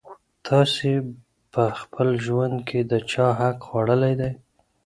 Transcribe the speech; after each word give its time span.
تاسي 0.47 0.93
په 1.53 1.63
خپل 1.79 2.07
ژوند 2.25 2.55
کي 2.67 2.79
د 2.91 2.93
چا 3.11 3.27
حق 3.39 3.57
خوړلی 3.67 4.13
دی؟ 4.21 4.31